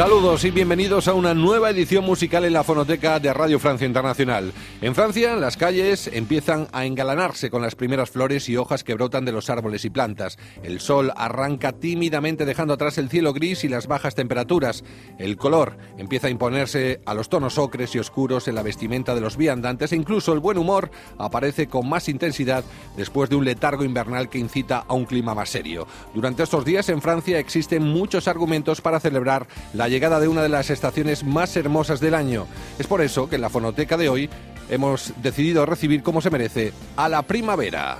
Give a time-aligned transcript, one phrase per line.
[0.00, 4.50] Saludos y bienvenidos a una nueva edición musical en la fonoteca de Radio Francia Internacional.
[4.80, 9.26] En Francia, las calles empiezan a engalanarse con las primeras flores y hojas que brotan
[9.26, 10.38] de los árboles y plantas.
[10.62, 14.84] El sol arranca tímidamente dejando atrás el cielo gris y las bajas temperaturas.
[15.18, 19.20] El color empieza a imponerse a los tonos ocres y oscuros en la vestimenta de
[19.20, 22.64] los viandantes e incluso el buen humor aparece con más intensidad
[22.96, 25.86] después de un letargo invernal que incita a un clima más serio.
[26.14, 30.48] Durante estos días en Francia existen muchos argumentos para celebrar la llegada de una de
[30.48, 32.46] las estaciones más hermosas del año.
[32.78, 34.30] Es por eso que en la fonoteca de hoy
[34.70, 37.98] hemos decidido recibir como se merece a la primavera.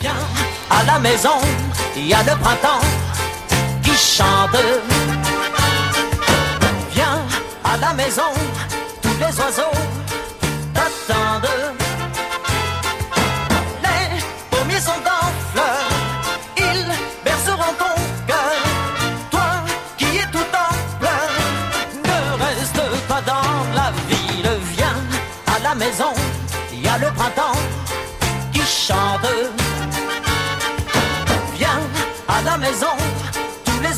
[0.00, 0.14] Viens
[0.68, 1.40] à la maison,
[9.44, 9.94] oiseaux.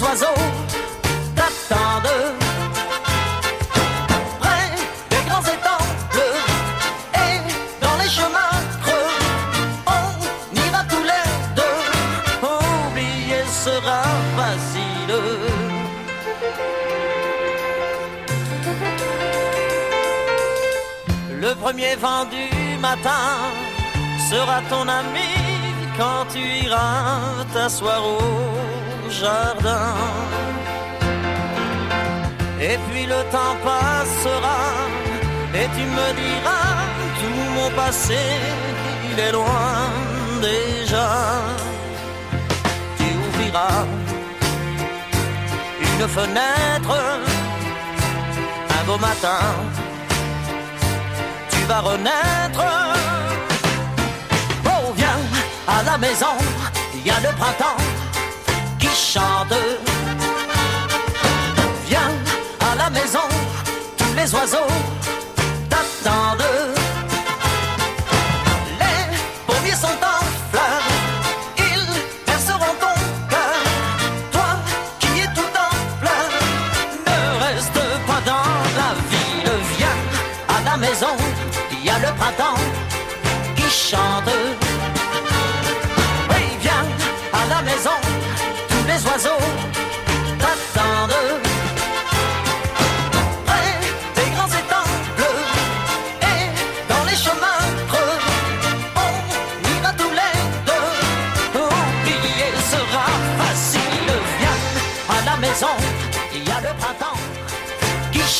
[0.06, 0.42] Oiseaux
[1.34, 2.18] t'attendent.
[4.40, 4.68] Près
[5.10, 6.40] des grands étangs bleus
[7.24, 7.36] et
[7.84, 9.12] dans les chemins creux,
[9.98, 11.26] on ira tous les
[11.58, 11.78] deux.
[12.52, 14.02] Oublier sera
[14.38, 15.14] facile.
[21.40, 23.26] Le premier vent du matin
[24.30, 25.32] sera ton ami
[25.98, 28.18] quand tu iras t'asseoir au
[29.10, 29.94] jardin.
[32.60, 34.60] Et puis le temps passera
[35.54, 36.76] et tu me diras
[37.18, 38.18] tout mon passé,
[39.10, 39.90] il est loin
[40.40, 41.08] déjà.
[42.98, 43.84] Tu ouvriras
[45.80, 46.94] une fenêtre
[48.78, 49.40] un beau matin
[51.66, 52.64] tu vas renaître.
[54.66, 55.18] Oh, viens
[55.66, 56.36] à la maison,
[56.94, 57.95] il y a le printemps
[61.88, 62.10] Viens
[62.60, 63.26] à la maison,
[63.96, 64.68] tous les oiseaux
[65.70, 66.45] t'attendent.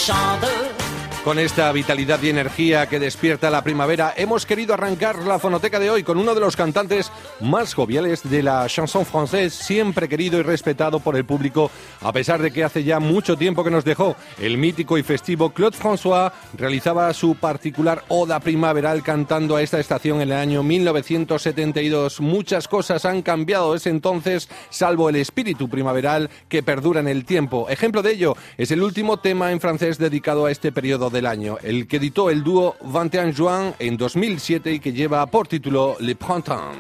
[0.07, 0.86] Qui chante.
[1.27, 5.91] Con esta vitalidad y energía que despierta la primavera, hemos querido arrancar la fonoteca de
[5.91, 7.11] hoy con uno de los cantantes
[7.41, 11.69] más joviales de la chanson française, siempre querido y respetado por el público,
[12.01, 14.15] a pesar de que hace ya mucho tiempo que nos dejó.
[14.39, 20.19] El mítico y festivo Claude François realizaba su particular oda primaveral cantando a esta estación
[20.19, 22.21] en el año 1972.
[22.21, 27.69] Muchas cosas han cambiado desde entonces, salvo el espíritu primaveral que perdura en el tiempo.
[27.69, 31.57] Ejemplo de ello es el último tema en francés dedicado a este periodo del año,
[31.63, 36.15] el que editó el dúo 21 Juin en 2007 y que lleva por título Le
[36.15, 36.77] Printemps.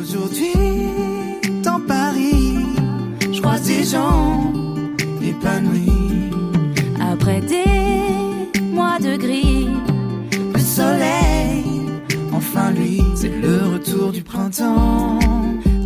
[0.00, 0.52] Aujourd'hui,
[1.62, 2.66] dans Paris,
[3.30, 4.52] je croise des gens
[5.22, 6.30] épanouis.
[7.12, 9.68] Après des mois de gris,
[10.54, 11.64] Le soleil,
[12.32, 15.18] enfin lui, c'est le retour du printemps.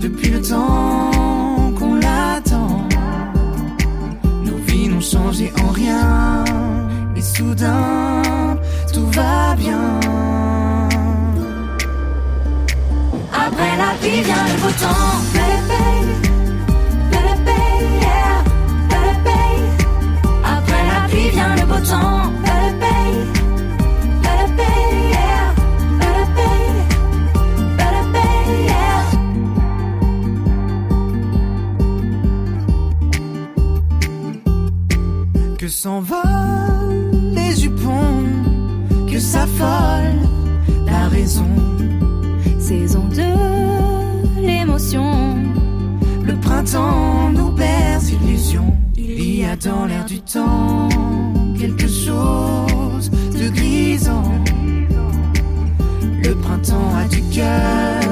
[0.01, 2.89] Depuis le temps qu'on l'attend,
[4.45, 6.45] nos vies n'ont changé en rien.
[7.19, 8.23] Et soudain,
[8.95, 9.99] tout va bien.
[13.32, 15.17] après la vie vient le beau temps.
[20.44, 22.31] Après la vie vient le.
[22.44, 22.99] Bébé,
[24.23, 24.70] bébé,
[25.11, 25.49] yeah,
[39.29, 40.21] s'affole
[40.87, 41.51] la raison.
[42.59, 45.13] Saison de l'émotion.
[46.25, 48.75] Le printemps nous berce illusion.
[48.97, 50.89] Il y a dans l'air du temps
[51.61, 53.11] quelque chose
[53.41, 54.33] de grisant.
[56.25, 58.03] Le printemps a du cœur,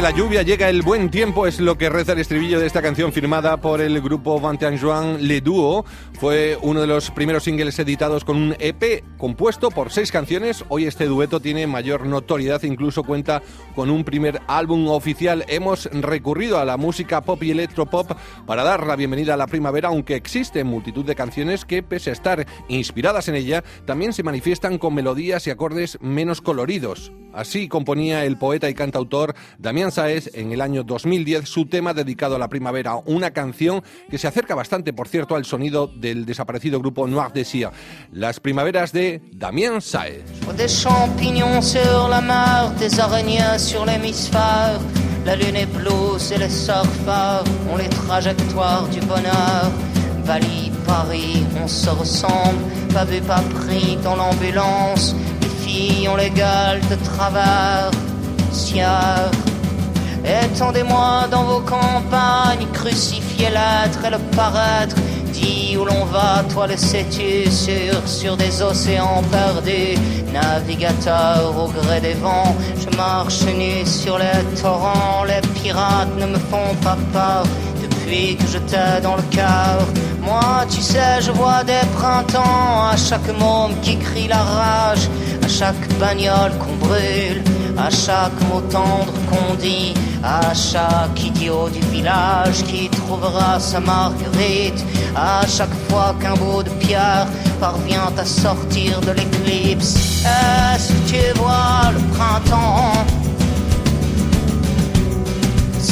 [0.00, 2.80] de la lluvia llega el buen tiempo, es lo que reza el estribillo de esta
[2.80, 4.58] canción firmada por el grupo Juan
[5.20, 5.84] Le Duo.
[6.18, 10.64] Fue uno de los primeros singles editados con un EP compuesto por seis canciones.
[10.70, 13.42] Hoy este dueto tiene mayor notoriedad, incluso cuenta
[13.74, 15.44] con un primer álbum oficial.
[15.48, 18.12] Hemos recurrido a la música pop y electropop
[18.46, 22.14] para dar la bienvenida a la primavera, aunque existen multitud de canciones que, pese a
[22.14, 27.12] estar inspiradas en ella, también se manifiestan con melodías y acordes menos coloridos.
[27.32, 32.34] Así componía el poeta y cantautor Damián Saez en el año 2010 su tema dedicado
[32.34, 36.78] a la primavera, una canción que se acerca bastante, por cierto, al sonido del desaparecido
[36.78, 37.68] grupo Noir Désir.
[38.10, 40.24] Las primaveras de Damián Saez.
[40.56, 44.80] Des champignons sur la mer, des araignées sur l'hémisphère.
[45.26, 49.70] La lune est bleue, c'est les surfeurs, ont les trajectoires du bonheur.
[50.26, 52.56] Bali, Paris, on se ressemble,
[52.94, 55.14] pas vu, pas pris dans l'ambulance.
[55.42, 57.90] Les filles ont les gueules de travers,
[58.50, 59.30] sieur.
[60.24, 64.96] Étendez-moi dans vos campagnes, crucifiez l'être et le paraître.
[65.32, 69.98] Dis où l'on va, toi le sais-tu, sur, sur des océans perdus.
[70.32, 75.24] Navigateur au gré des vents, je marche nu sur les torrents.
[75.24, 77.44] Les pirates ne me font pas peur
[77.82, 79.86] depuis que je t'ai dans le cœur.
[80.22, 85.08] Moi, tu sais, je vois des printemps à chaque môme qui crie la rage,
[85.42, 87.42] à chaque bagnole qu'on brûle,
[87.86, 94.84] à chaque mot tendre qu'on dit, à chaque idiot du village qui trouvera sa marguerite,
[95.16, 97.26] à chaque fois qu'un bout de pierre
[97.58, 100.24] parvient à sortir de l'éclipse.
[100.24, 103.06] Est-ce que tu vois le printemps?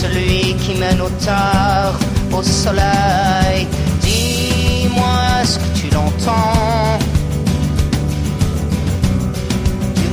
[0.00, 1.94] celui qui mène au tard,
[2.32, 3.66] au soleil.
[4.02, 7.07] Dis-moi, est-ce que tu l'entends?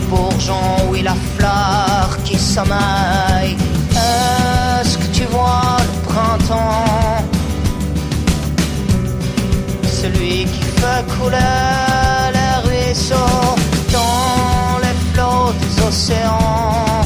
[0.09, 3.55] Bourgeon, oui, la fleur qui sommeille.
[3.91, 7.23] Est-ce que tu vois le printemps?
[10.01, 13.55] Celui qui fait couler les ruisseaux
[13.91, 17.01] dans les flots des océans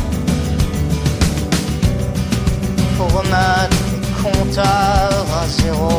[2.98, 5.90] pour remettre les compteurs à zéro.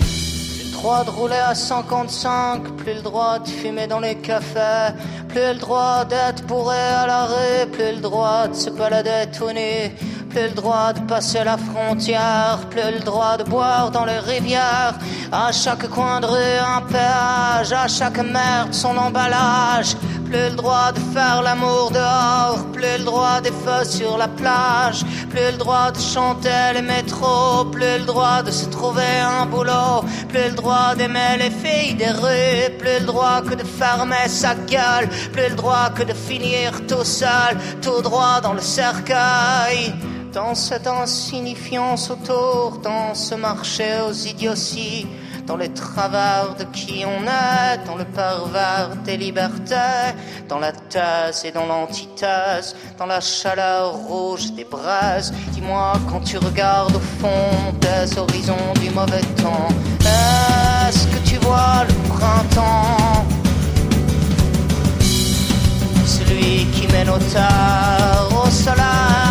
[0.00, 4.94] Plus le droit de rouler à 55, plus le droit de fumer dans les cafés,
[5.36, 9.94] plus le droit d'être bourré à l'arrêt, plus le droit de se balader tout nu,
[10.30, 14.94] plus le droit de passer la frontière, plus le droit de boire dans les rivières,
[15.30, 19.94] à chaque coin de rue un péage, à chaque merde son emballage.
[20.28, 25.04] Plus le droit de faire l'amour dehors, plus le droit des feux sur la plage,
[25.30, 30.04] plus le droit de chanter les métros, plus le droit de se trouver un boulot,
[30.28, 34.54] plus le droit d'aimer les filles des rues, plus le droit que de fermer sa
[34.54, 39.94] gueule, plus le droit que de finir tout seul, tout droit dans le cercueil.
[40.32, 45.06] Dans cette insignifiance autour, dans ce marché aux idioties,
[45.46, 50.14] dans les travers de qui on est, dans le pervers des libertés,
[50.48, 55.32] dans la thèse et dans l'antithèse, dans la chaleur rouge des braises.
[55.52, 59.68] Dis-moi quand tu regardes au fond des horizons du mauvais temps,
[60.00, 63.24] est-ce que tu vois le printemps?
[66.04, 69.25] Celui qui mène au tard, au soleil.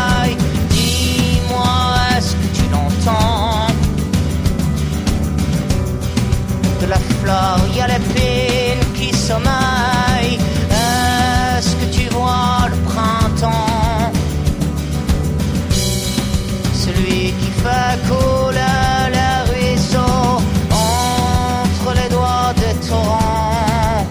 [7.27, 10.37] il y a les pines qui sommeille,
[10.69, 14.11] Est-ce que tu vois le printemps?
[16.73, 20.41] Celui qui fait couler les ruisseaux
[20.71, 24.05] entre les doigts des torrents.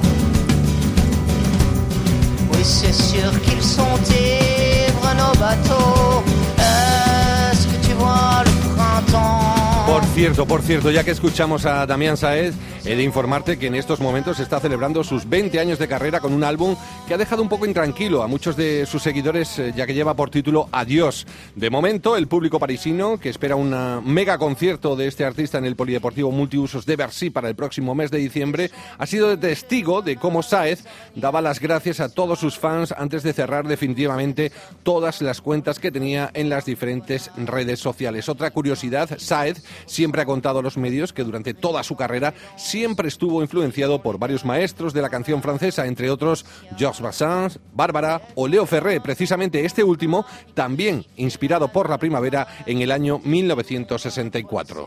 [2.52, 6.22] Oui, c'est sûr qu'ils sont ivres, nos bateaux.
[6.58, 9.86] Est-ce que tu vois le printemps?
[9.86, 12.54] Por cierto, por cierto, ya que escuchamos a Damián Saez,
[12.86, 16.34] he de informarte que en estos momentos está celebrando sus 20 años de carrera con
[16.34, 16.76] un álbum
[17.08, 20.14] que ha dejado un poco intranquilo a muchos de sus seguidores, eh, ya que lleva
[20.14, 21.26] por título Adiós.
[21.54, 23.74] De momento, el público parisino, que espera un
[24.04, 28.10] mega concierto de este artista en el Polideportivo Multiusos de Bercy para el próximo mes
[28.10, 32.92] de diciembre, ha sido testigo de cómo Saez daba las gracias a todos sus fans
[32.96, 38.28] antes de cerrar definitivamente todas las cuentas que tenía en las diferentes redes sociales.
[38.28, 42.34] Otra curiosidad, Saez siempre ha contado a los medios que durante toda su carrera
[42.74, 46.44] siempre estuvo influenciado por varios maestros de la canción francesa, entre otros
[46.76, 52.82] Georges Brassens, Bárbara o Leo Ferré, precisamente este último también inspirado por la primavera en
[52.82, 54.86] el año 1964.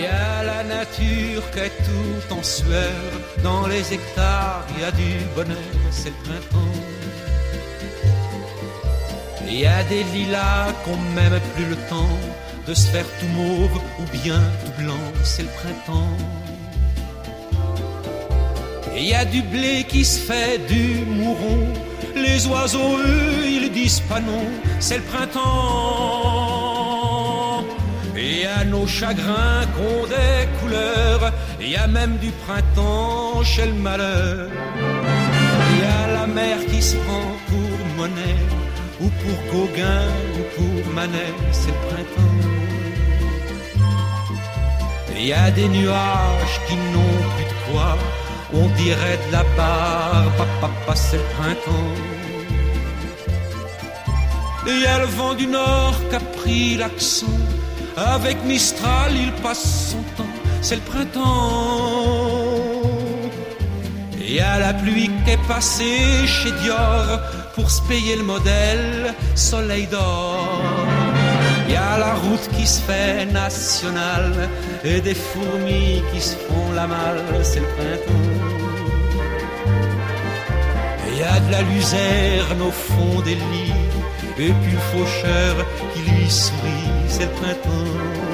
[0.00, 3.02] Et à la nature qu'est tout en sueur,
[3.42, 4.80] dans les hectares, il
[9.60, 14.04] y a des lilas qu'on même plus le temps de se faire tout mauve ou
[14.22, 16.16] bien tout blanc, c'est le printemps.
[18.94, 21.68] Et il y a du blé qui se fait du mouron,
[22.14, 24.44] les oiseaux eux ils disent pas non,
[24.80, 25.44] c'est le printemps.
[28.16, 33.74] Et à nos chagrins qu'ont des couleurs, il y a même du printemps chez le
[33.74, 34.50] malheur.
[35.70, 38.40] Il y a la mer qui se prend pour monnaie,
[39.02, 42.35] ou pour Gauguin, ou pour Manet, c'est le printemps.
[45.18, 47.96] Il y a des nuages qui n'ont plus de quoi,
[48.52, 50.30] on dirait de la barre,
[50.60, 51.94] papa, c'est le printemps.
[54.66, 57.38] Et il y a le vent du nord qui a pris l'accent.
[57.96, 61.22] Avec Mistral, il passe son temps, c'est le printemps.
[64.20, 67.20] Et il y la pluie qui est passée chez Dior
[67.54, 70.85] pour se payer le modèle Soleil d'or.
[71.66, 74.48] Il y a la route qui se fait nationale
[74.84, 78.36] et des fourmis qui se font la malle, c'est le printemps.
[81.08, 83.86] Il y a de la luzerne au fond des lits
[84.38, 85.54] et puis le faucheur
[85.92, 88.26] qui lui sourit, c'est le printemps.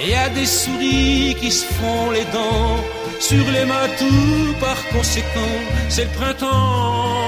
[0.00, 2.76] Et il y a des souris qui se font les dents
[3.20, 5.56] sur les matous, par conséquent,
[5.88, 7.21] c'est le printemps.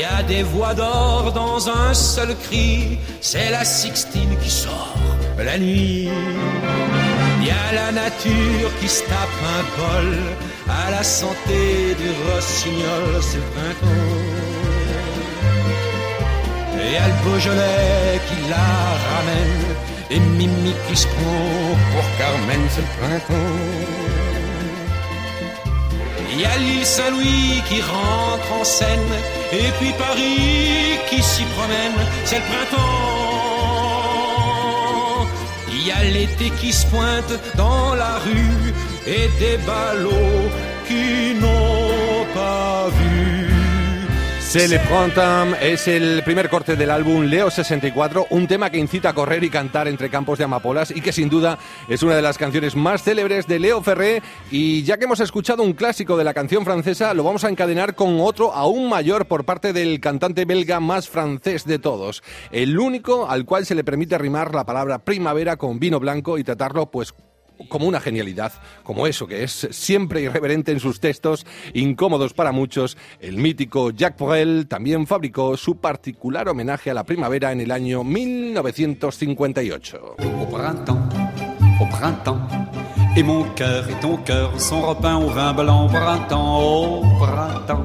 [0.00, 4.96] Y a des voix d'or dans un seul cri, c'est la Sixtine qui sort
[5.36, 6.08] la nuit.
[7.40, 10.10] Il y a la nature qui se tape un bol
[10.70, 14.16] à la santé du rossignol, c'est le printemps.
[16.82, 18.70] Et y le Beaujolais qui la
[19.10, 19.66] ramène,
[20.12, 24.19] et Mimi qui se pour Carmen, c'est le printemps.
[26.40, 29.12] Il y a l'île Saint-Louis qui rentre en scène,
[29.52, 32.78] et puis Paris qui s'y promène, c'est le printemps.
[35.68, 38.72] Il y a l'été qui se pointe dans la rue,
[39.06, 40.48] et des ballots
[40.88, 43.59] qui n'ont pas vu.
[44.50, 44.80] Se le
[45.60, 49.48] es el primer corte del álbum Leo 64, un tema que incita a correr y
[49.48, 51.56] cantar entre campos de amapolas y que sin duda
[51.88, 54.24] es una de las canciones más célebres de Leo Ferré.
[54.50, 57.94] Y ya que hemos escuchado un clásico de la canción francesa, lo vamos a encadenar
[57.94, 63.30] con otro aún mayor por parte del cantante belga más francés de todos, el único
[63.30, 67.14] al cual se le permite rimar la palabra primavera con vino blanco y tratarlo pues
[67.68, 68.52] como una genialidad,
[68.82, 74.26] como eso que es siempre irreverente en sus textos, incómodos para muchos, el mítico Jacques
[74.26, 80.16] Brel también fabricó su particular homenaje a la primavera en el año 1958.
[80.18, 81.08] Au printemps,
[81.80, 82.40] au printemps,
[83.16, 85.88] et mon cœur et ton cœur sont repeints au vin blanc.
[85.88, 87.84] Printemps, au printemps,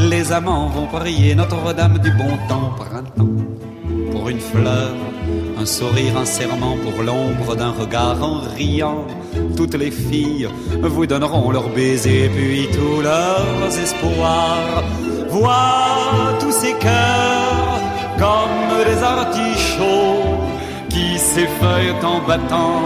[0.00, 2.74] les amants vont prier Notre-Dame du bon temps.
[2.76, 3.28] Printemps,
[4.12, 4.92] pour une fleur,
[5.60, 9.04] un sourire, un serment pour l'ombre d'un regard en riant.
[9.56, 10.48] Toutes les filles
[10.82, 14.82] vous donneront leurs baisers, puis tous leurs espoirs.
[15.28, 17.80] Vois tous ces cœurs
[18.18, 20.38] comme des artichauts
[20.88, 22.82] qui s'effeuillent en battant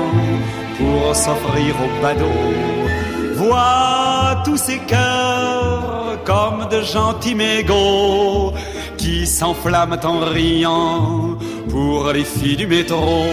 [0.76, 3.37] pour s'offrir au badaud.
[3.37, 8.52] Vois tous ces cœurs comme de gentils mégots
[8.97, 13.25] qui s'enflamment en riant pour les filles du métro.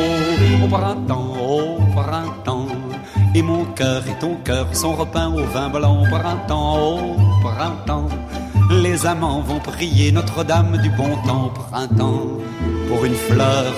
[0.63, 2.67] Au printemps, au printemps,
[3.35, 6.03] et mon cœur et ton cœur sont repeints au vin blanc.
[6.03, 8.09] Au printemps, au printemps,
[8.69, 11.45] les amants vont prier Notre-Dame du bon temps.
[11.45, 12.27] Au printemps,
[12.87, 13.73] pour une fleur,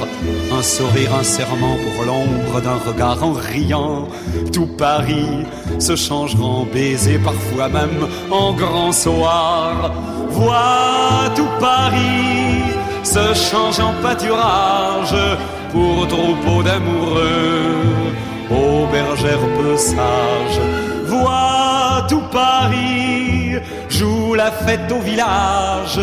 [0.51, 4.07] un sourire, un serment pour l'ombre d'un regard en riant.
[4.51, 5.45] Tout Paris
[5.79, 9.91] se changera en baiser, parfois même en grand soir.
[10.29, 12.72] Vois tout Paris
[13.03, 15.15] se change en pâturage
[15.71, 17.83] pour troupeau d'amoureux,
[18.49, 20.61] aux bergères peu sages.
[21.05, 23.55] Vois tout Paris
[23.89, 25.99] joue la fête au village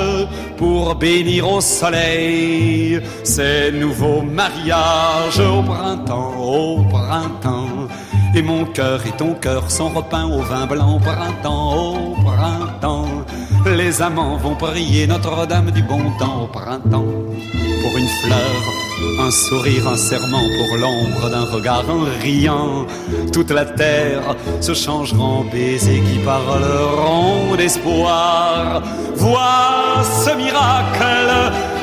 [0.57, 7.89] pour bénir au soleil ces nouveaux mariages au printemps, au printemps.
[8.35, 12.15] Et mon cœur et ton cœur sont repeints au vin blanc au printemps.
[13.91, 17.13] Les amants vont prier Notre-Dame du bon temps au printemps
[17.83, 18.63] pour une fleur,
[19.19, 22.87] un sourire, un serment pour l'ombre d'un regard, en riant.
[23.33, 28.81] Toute la terre se changera en baisers qui parleront d'espoir.
[29.17, 31.33] Vois ce miracle,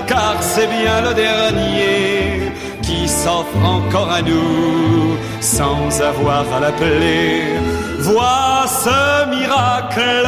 [0.08, 7.42] car c'est bien le dernier qui s'offre encore à nous sans avoir à l'appeler.
[8.00, 10.28] Vois ce miracle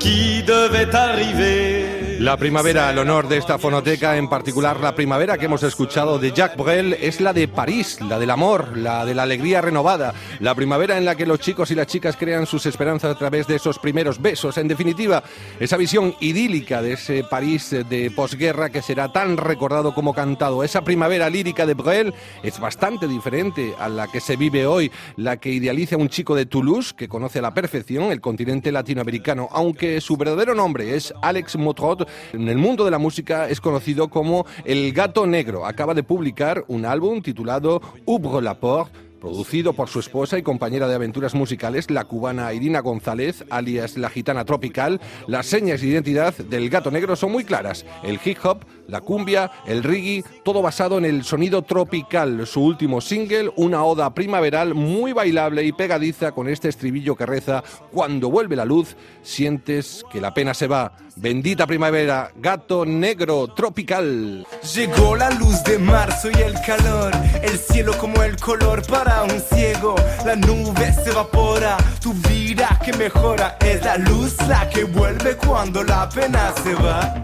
[0.00, 1.89] qui devait arriver.
[2.20, 6.32] La primavera, el honor de esta fonoteca, en particular la primavera que hemos escuchado de
[6.32, 10.54] Jacques Brel, es la de París, la del amor, la de la alegría renovada, la
[10.54, 13.56] primavera en la que los chicos y las chicas crean sus esperanzas a través de
[13.56, 14.58] esos primeros besos.
[14.58, 15.22] En definitiva,
[15.58, 20.62] esa visión idílica de ese París de posguerra que será tan recordado como cantado.
[20.62, 22.12] Esa primavera lírica de Brel
[22.42, 26.44] es bastante diferente a la que se vive hoy, la que idealiza un chico de
[26.44, 31.56] Toulouse que conoce a la perfección el continente latinoamericano, aunque su verdadero nombre es Alex
[31.56, 35.66] Motrot en el mundo de la música es conocido como El Gato Negro.
[35.66, 40.88] Acaba de publicar un álbum titulado Ouvre la Porte producido por su esposa y compañera
[40.88, 46.34] de aventuras musicales, la cubana Irina González, alias la gitana tropical, las señas de identidad
[46.36, 47.84] del gato negro son muy claras.
[48.02, 52.46] El hip hop, la cumbia, el reggae, todo basado en el sonido tropical.
[52.46, 57.62] Su último single, una oda primaveral muy bailable y pegadiza con este estribillo que reza,
[57.92, 60.96] cuando vuelve la luz, sientes que la pena se va.
[61.16, 64.46] Bendita primavera, gato negro tropical.
[64.74, 69.40] Llegó la luz de marzo y el calor, el cielo como el color para un
[69.52, 69.94] ciego,
[70.24, 75.82] la nube se evapora, tu vida que mejora, es la luz la que vuelve cuando
[75.82, 77.14] la pena se va.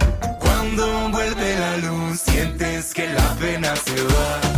[0.41, 4.56] Cuando vuelve la luz, sientes que la pena se va.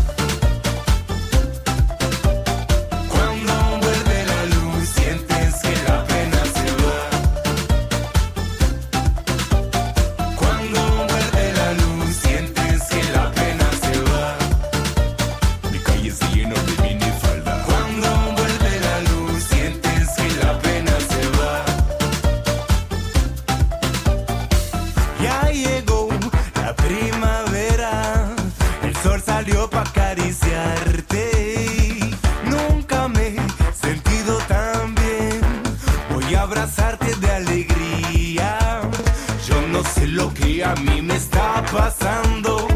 [39.95, 42.67] Sé lo que a mí me está pasando.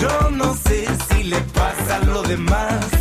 [0.00, 2.97] Yo no sé si le pasa a lo demás.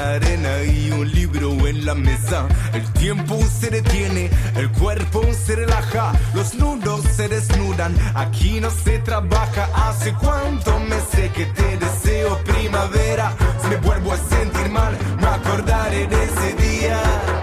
[0.00, 2.46] La arena y un libro en la mesa.
[2.72, 6.12] El tiempo se detiene, el cuerpo se relaja.
[6.34, 9.68] Los nudos se desnudan, aquí no se trabaja.
[9.74, 13.26] Hace cuánto me sé que te deseo primavera.
[13.60, 16.98] Si me vuelvo a sentir mal, me acordaré de ese día.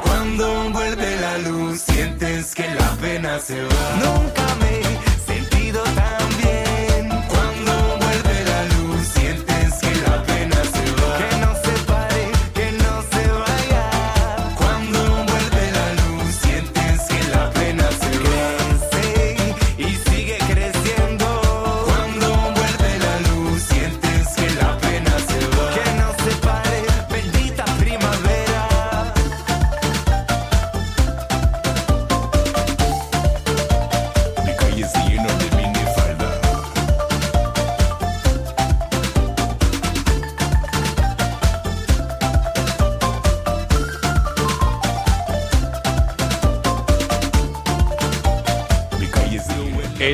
[0.06, 3.86] Cuando vuelve la luz, sientes que la pena se va.
[4.06, 4.67] Nunca me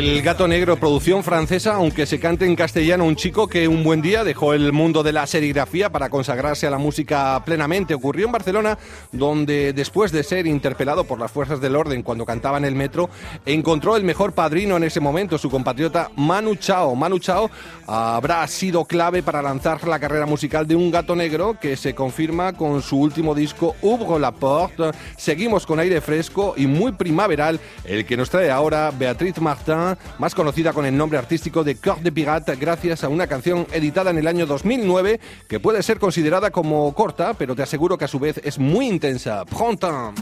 [0.04, 4.02] El Gato Negro, producción francesa, aunque se cante en castellano, un chico que un buen
[4.02, 7.94] día dejó el mundo de la serigrafía para consagrarse a la música plenamente.
[7.94, 8.78] Ocurrió en Barcelona,
[9.14, 13.10] donde después de ser interpelado por las fuerzas del orden cuando cantaba en el metro,
[13.46, 16.96] encontró el mejor padrino en ese momento, su compatriota Manu Chao.
[16.96, 17.50] Manu Chao
[17.88, 22.52] habrá sido clave para lanzar la carrera musical de un gato negro que se confirma
[22.52, 24.92] con su último disco Ouvre la Porte.
[25.16, 30.36] Seguimos con aire fresco y muy primaveral, el que nos trae ahora Beatriz Martin más
[30.36, 34.18] conocida con el nombre artístico de Cœur de Pirate, gracias a una canción editada en
[34.18, 38.20] el año 2009 que puede ser considerada como corta, pero te aseguro que a su
[38.20, 39.46] vez es muy intensa.
[39.46, 40.22] Printemps.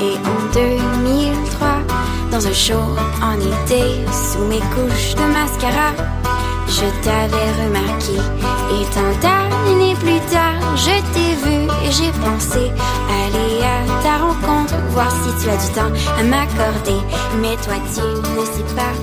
[0.00, 2.82] Et en 2003, dans un show
[3.22, 5.94] en été, sous mes couches de mascara,
[6.68, 8.16] je t'avais remarqué.
[8.74, 12.70] Et tant d'années plus tard, je t'ai vu et j'ai pensé
[13.22, 17.00] aller à ta rencontre, voir si tu as du temps à m'accorder.
[17.40, 18.94] Mais toi, tu ne sais pas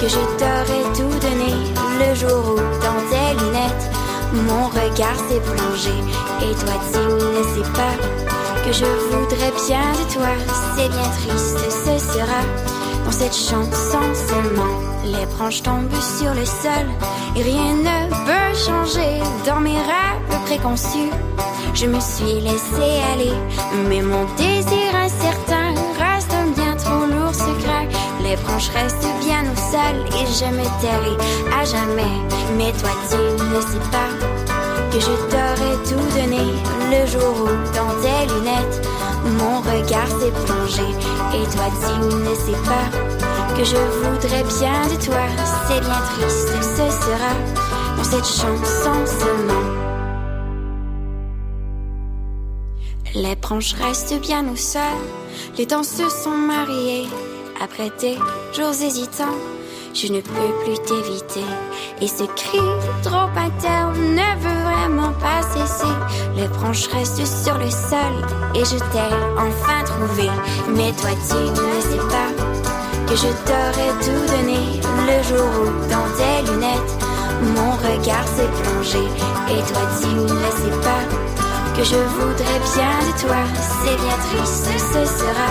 [0.00, 1.52] que je t'aurais tout donné
[2.00, 3.90] le jour où, dans tes lunettes,
[4.32, 5.96] mon regard s'est plongé.
[6.42, 7.94] Et toi, tu ne sais pas
[8.64, 10.32] que je voudrais bien de toi.
[10.76, 12.40] C'est bien triste, ce sera
[13.10, 14.76] dans cette chanson seulement.
[15.04, 16.86] Les branches tombent sur le sol
[17.36, 21.10] et rien ne peut changer dans mes rêves préconçus.
[21.74, 23.34] Je me suis laissé aller,
[23.88, 27.88] mais mon désir incertain reste bien trop lourd secret.
[28.22, 31.16] Les branches restent bien au sol et je me tairai
[31.58, 32.16] à jamais.
[32.56, 34.10] Mais toi, tu ne sais pas
[34.92, 36.44] que je t'aurais tout donné
[36.92, 38.88] le jour où, dans tes lunettes,
[39.24, 40.88] mon regard s'est plongé.
[41.34, 45.26] Et toi, tu ne sais pas que je voudrais bien de toi.
[45.68, 47.32] C'est bien triste, ce sera
[47.96, 49.90] dans cette chanson seulement.
[53.14, 54.82] Les branches restent bien au sol,
[55.58, 57.08] les temps se sont mariés.
[57.62, 58.16] Après des
[58.56, 59.36] jours hésitants,
[59.94, 61.44] je ne peux plus t'éviter.
[62.00, 62.60] Et ce cri
[63.02, 65.94] trop interne ne veut vraiment pas cesser.
[66.36, 68.14] Les branches restent sur le sol
[68.54, 70.28] et je t'ai enfin trouvé.
[70.68, 72.30] Mais toi, tu ne sais pas
[73.06, 76.94] que je t'aurais tout donné le jour où, dans tes lunettes,
[77.56, 79.04] mon regard s'est plongé.
[79.48, 81.04] Et toi, tu ne sais pas
[81.76, 83.42] que je voudrais bien de toi.
[83.82, 85.50] C'est bien triste, ce sera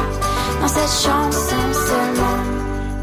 [0.61, 2.58] dans cette chanson seulement.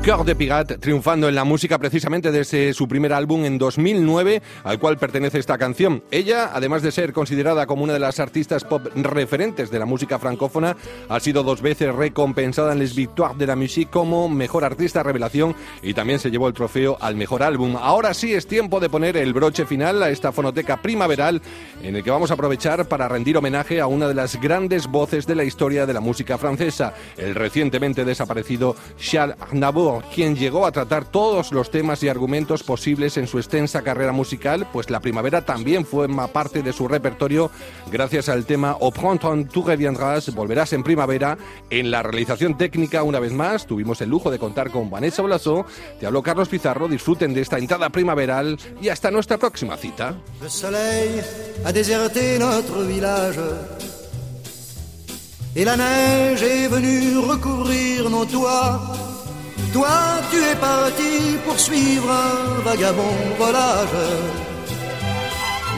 [0.07, 4.79] Cœur de Pirate triunfando en la música precisamente desde su primer álbum en 2009 al
[4.79, 6.05] cual pertenece esta canción.
[6.13, 10.21] Ella, además de ser considerada como una de las artistas pop referentes de la música
[10.21, 10.77] francófona,
[11.09, 15.57] ha sido dos veces recompensada en Les Victoires de la Musique como mejor artista revelación
[15.83, 17.75] y también se llevó el trofeo al mejor álbum.
[17.75, 21.43] Ahora sí es tiempo de poner el broche final a esta fonoteca primaveral
[21.83, 25.27] en el que vamos a aprovechar para rendir homenaje a una de las grandes voces
[25.27, 30.73] de la historia de la música francesa, el recientemente desaparecido Charles Aznavour quien llegó a
[30.73, 35.45] tratar todos los temas y argumentos posibles en su extensa carrera musical, pues la primavera
[35.45, 37.51] también forma parte de su repertorio
[37.91, 41.39] gracias al tema Au printemps tu reviendras, volverás en primavera.
[41.71, 45.67] En la realización técnica, una vez más, tuvimos el lujo de contar con Vanessa Blasó,
[46.01, 50.15] te habló Carlos Pizarro, disfruten de esta entrada primaveral y hasta nuestra próxima cita.
[50.43, 51.23] Le soleil
[51.65, 53.39] a déserté notre village
[55.57, 59.16] et la neige est venue recouvrir nos toits.
[59.73, 59.89] Toi,
[60.31, 64.03] tu es parti pour suivre un vagabond volage.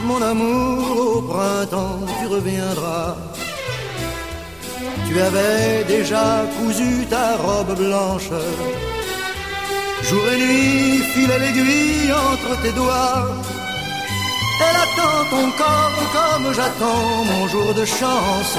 [0.05, 3.15] Mon amour, au printemps, tu reviendras.
[5.07, 8.31] Tu avais déjà cousu ta robe blanche.
[10.03, 13.27] Jour et nuit, filait l'aiguille entre tes doigts.
[14.61, 18.57] Elle attend ton corps comme j'attends mon jour de chance.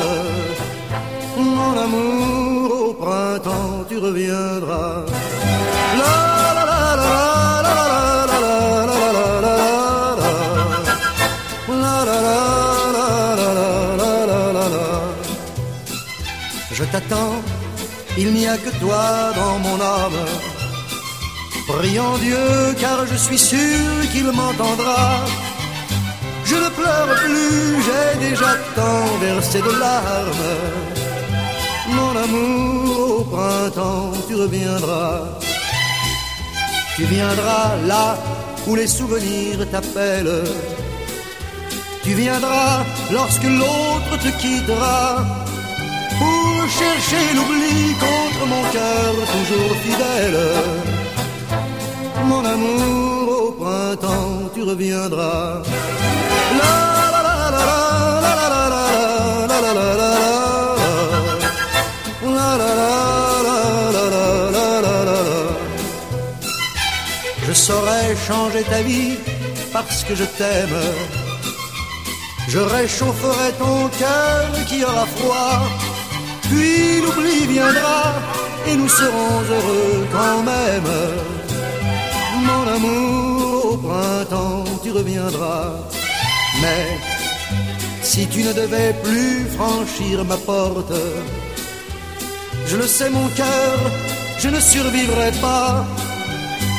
[1.41, 5.05] Mon amour, au printemps, tu reviendras.
[6.01, 6.17] La
[6.57, 7.15] la la la
[7.67, 9.57] la la la la la la
[11.71, 12.39] la la la
[12.99, 13.51] la
[14.01, 14.89] la la la la
[16.73, 17.37] Je t'attends,
[18.19, 19.07] il n'y a que toi
[19.41, 20.23] dans mon âme.
[21.69, 25.21] Prions Dieu car je suis sûr qu'il m'entendra.
[26.45, 31.00] Je ne pleure plus, j'ai déjà tant versé de larmes.
[31.99, 35.21] Mon amour, au printemps, tu reviendras.
[36.97, 38.17] Tu viendras là
[38.67, 40.45] où les souvenirs t'appellent.
[42.03, 45.25] Tu viendras lorsque l'autre te quittera.
[46.19, 50.41] Pour chercher l'oubli contre mon cœur toujours fidèle.
[52.27, 55.63] Mon amour, au printemps, tu reviendras.
[56.61, 56.75] La
[57.15, 57.23] la
[59.73, 60.40] la la
[67.61, 69.17] saurais changer ta vie
[69.73, 70.81] parce que je t'aime.
[72.49, 75.59] Je réchaufferai ton cœur qui aura froid,
[76.49, 78.03] puis l'oubli viendra
[78.69, 80.93] et nous serons heureux quand même.
[82.49, 85.71] Mon amour, au printemps, tu reviendras.
[86.63, 86.87] Mais
[88.03, 90.99] si tu ne devais plus franchir ma porte,
[92.69, 93.77] je le sais, mon cœur,
[94.39, 95.85] je ne survivrai pas.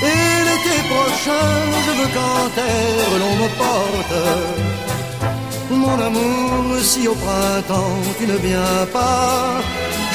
[0.04, 1.50] Et l'été prochain,
[1.86, 4.18] je veux qu'en terre l'on me porte.
[5.70, 9.62] Mon amour, si au printemps tu ne viens pas,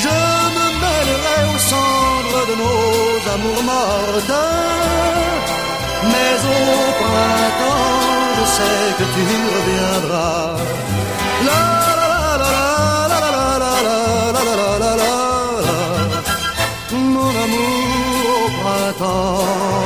[0.04, 0.16] je
[0.56, 4.38] me mêlerai aux cendres de nos amours mortes.
[6.12, 6.60] Mais au
[7.02, 8.06] printemps,
[8.38, 10.56] je sais que tu reviendras.
[18.98, 19.85] Oh.